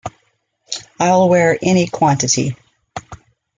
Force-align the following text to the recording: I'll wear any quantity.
I'll 0.99 1.29
wear 1.29 1.59
any 1.61 1.85
quantity. 1.85 2.55